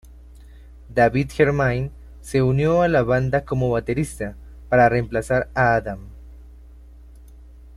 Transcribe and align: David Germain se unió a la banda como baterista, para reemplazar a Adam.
David 0.89 1.29
Germain 1.31 1.91
se 2.21 2.41
unió 2.41 2.81
a 2.81 2.87
la 2.87 3.03
banda 3.03 3.45
como 3.45 3.69
baterista, 3.69 4.35
para 4.67 4.89
reemplazar 4.89 5.51
a 5.53 5.75
Adam. 5.75 5.99